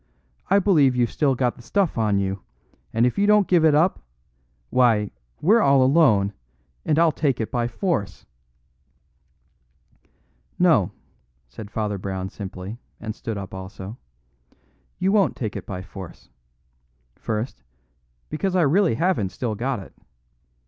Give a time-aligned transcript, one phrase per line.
[0.49, 2.41] I believe you've still got the stuff on you,
[2.91, 4.01] and if you don't give it up
[4.71, 6.33] why, we're all alone,
[6.83, 8.25] and I'll take it by force!"
[10.57, 10.89] "No,"
[11.47, 13.99] said Father Brown simply, and stood up also,
[14.97, 16.29] "you won't take it by force.
[17.15, 17.61] First,
[18.27, 19.93] because I really haven't still got it.